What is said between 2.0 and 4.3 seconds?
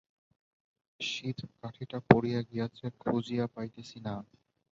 পড়িয়া গিয়াছে খুঁজিয়া পাইতেছি না।